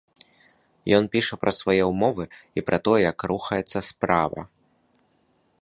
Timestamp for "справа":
3.93-4.41